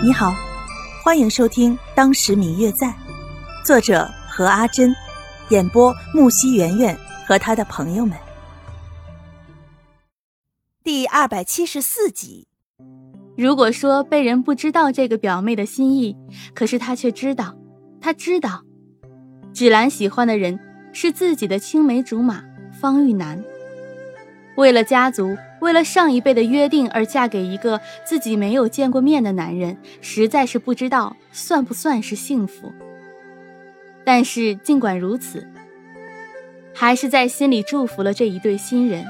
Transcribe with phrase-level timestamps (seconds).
[0.00, 0.32] 你好，
[1.02, 2.86] 欢迎收听《当时明月在》，
[3.64, 4.94] 作者何阿珍，
[5.48, 8.16] 演播木西圆圆和他的朋友们。
[10.84, 12.46] 第二百七十四集。
[13.36, 16.16] 如果说被人不知道这个表妹的心意，
[16.54, 17.56] 可是他却知道，
[18.00, 18.62] 他知道，
[19.52, 20.60] 芷兰喜欢的人
[20.92, 22.44] 是自己的青梅竹马
[22.80, 23.42] 方玉楠。
[24.56, 25.36] 为了家族。
[25.60, 32.72] 为了上一辈的约定而嫁给一个自己没有见过面的男人，实在是不知道算不算是幸福。
[34.04, 35.46] 但是尽管如此，
[36.74, 39.04] 还是在心里祝福了这一对新人。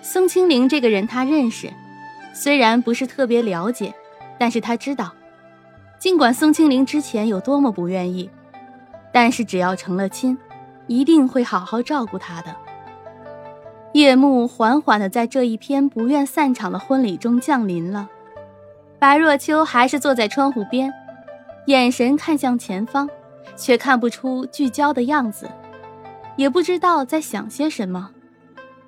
[0.00, 1.70] 宋清灵这个人他认识，
[2.32, 3.92] 虽然不是特别了解，
[4.38, 5.12] 但是他知道，
[5.98, 8.30] 尽管宋清灵之前有多么不愿意，
[9.12, 10.38] 但是只要成了亲，
[10.86, 12.56] 一定会好好照顾他的。
[13.92, 18.08] 夜幕缓缓地在这一篇不愿散场的婚礼中降临了。
[18.98, 20.92] 白若秋还是坐在窗户边，
[21.66, 23.08] 眼神看向前方，
[23.56, 25.48] 却看不出聚焦的样子，
[26.36, 28.10] 也不知道在想些什么。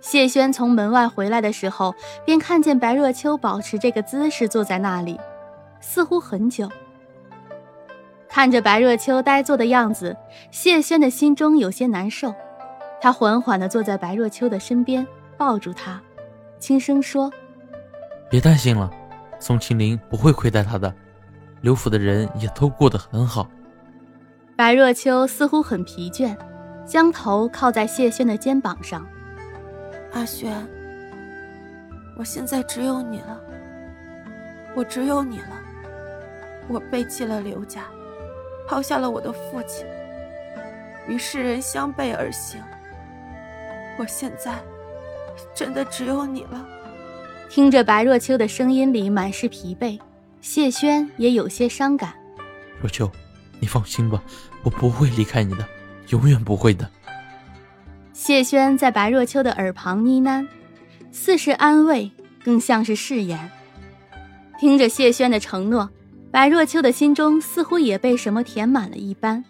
[0.00, 1.94] 谢轩从门外回来的时候，
[2.24, 5.18] 便看见白若秋保持这个姿势坐在那里，
[5.80, 6.70] 似乎很久。
[8.28, 10.16] 看着白若秋呆坐的样子，
[10.50, 12.34] 谢轩的心中有些难受。
[13.00, 16.00] 他缓缓的坐在白若秋的身边，抱住她，
[16.58, 17.30] 轻声说
[18.28, 18.90] ：“别担心了，
[19.38, 20.92] 宋清灵不会亏待他的，
[21.60, 23.48] 刘府的人也都过得很好。”
[24.56, 26.34] 白若秋似乎很疲倦，
[26.86, 29.06] 将头靠在谢轩的肩膀上。
[30.12, 30.66] “阿轩，
[32.18, 33.38] 我现在只有你了，
[34.74, 35.60] 我只有你了，
[36.66, 37.82] 我背弃了刘家，
[38.66, 39.86] 抛下了我的父亲，
[41.06, 42.60] 与世人相背而行。”
[43.98, 44.54] 我现在
[45.54, 46.66] 真的只有你了。
[47.48, 49.98] 听着白若秋的声音里满是疲惫，
[50.40, 52.12] 谢轩也有些伤感。
[52.80, 53.10] 若秋，
[53.60, 54.22] 你放心吧，
[54.62, 55.66] 我不会离开你的，
[56.08, 56.90] 永远不会的。
[58.12, 60.46] 谢轩在白若秋的耳旁呢喃，
[61.12, 62.10] 似是安慰，
[62.42, 63.50] 更像是誓言。
[64.58, 65.88] 听着谢轩的承诺，
[66.30, 69.44] 白若秋的心中似乎也被什么填满了一般，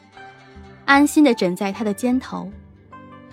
[0.84, 2.50] 安心的枕在他的肩头。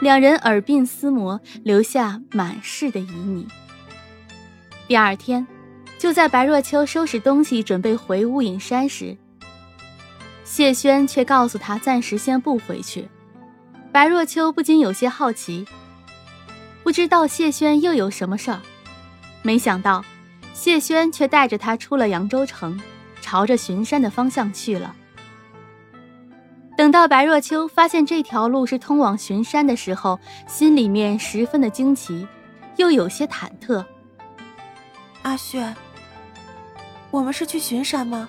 [0.03, 3.47] 两人耳鬓厮磨，留下满是的旖旎。
[4.85, 5.47] 第二天，
[5.97, 9.15] 就在白若秋收拾东西准备回乌隐山时，
[10.43, 13.07] 谢轩却告诉他暂时先不回去。
[13.93, 15.65] 白若秋不禁有些好奇，
[16.83, 18.59] 不知道谢轩又有什么事儿。
[19.41, 20.03] 没想到，
[20.53, 22.77] 谢轩却带着他出了扬州城，
[23.21, 24.93] 朝着巡山的方向去了。
[26.75, 32.27] 等到白若秋发现这条路是通往巡山的时候，心里面十分的惊奇，
[32.77, 33.85] 又有些忐忑。
[35.21, 35.75] 阿轩，
[37.11, 38.27] 我们是去巡山吗？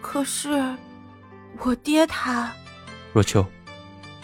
[0.00, 0.74] 可是，
[1.58, 2.52] 我爹他……
[3.12, 3.44] 若秋，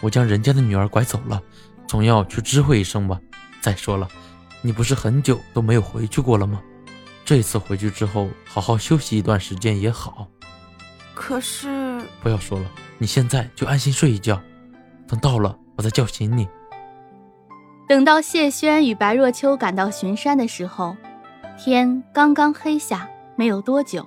[0.01, 1.43] 我将人家的女儿拐走了，
[1.89, 3.21] 总要去知会一声吧。
[3.61, 4.09] 再说了，
[4.63, 6.63] 你不是很久都没有回去过了吗？
[7.25, 10.29] 这次回去之后，好好休息一段时间也好。
[11.13, 12.71] 可是，不要说了。
[13.01, 14.39] 你现在就安心睡一觉，
[15.09, 16.47] 等到了我再叫醒你。
[17.89, 20.95] 等到谢轩与白若秋赶到巡山的时候，
[21.59, 24.07] 天刚刚黑下没有多久。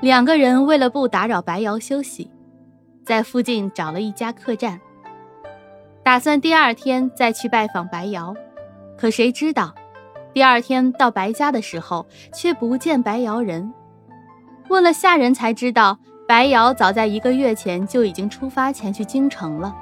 [0.00, 2.30] 两个人为了不打扰白瑶休息，
[3.04, 4.80] 在附近找了一家客栈，
[6.04, 8.32] 打算第二天再去拜访白瑶。
[8.96, 9.74] 可谁知道，
[10.32, 13.74] 第二天到白家的时候，却不见白瑶人。
[14.68, 15.98] 问了下人，才知道。
[16.28, 19.74] 白瑶早在一个月前就已经出发前去京城了。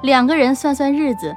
[0.00, 1.34] 两个人算算日子，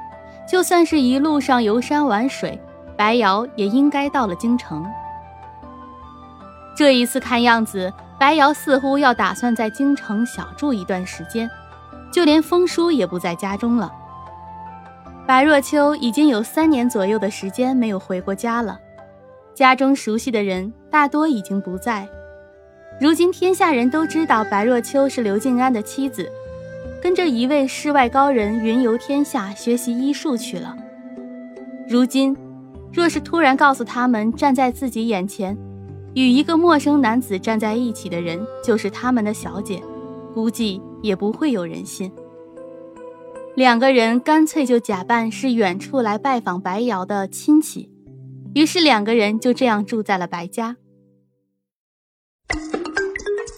[0.48, 2.56] 就算是一路上游山玩水，
[2.96, 4.86] 白瑶也应该到了京城。
[6.76, 11.50] 这一次看样子，白瑶似乎要打算在京城小住一段时间，
[12.12, 13.92] 就连风叔也不在家中了。
[15.26, 18.78] 白若秋已经有三年左右的时间没有回过家了，
[19.56, 22.06] 家中熟悉的人大多已经不在。
[22.98, 26.30] 如今天下人都知道白若秋是刘静安的妻子，
[27.02, 30.74] 跟着一位世外高人云游天下学习医术去了。
[31.86, 32.34] 如今，
[32.90, 35.54] 若是突然告诉他们站在自己眼前，
[36.14, 39.82] 与一个陌生男子站在一起的人就是他们的小姐，
[40.32, 42.10] 估计也不会有人信。
[43.54, 47.90] 两个人干脆就假扮是远处来拜访白瑶的亲戚，
[48.54, 50.76] 于是两个人就这样住在了白家。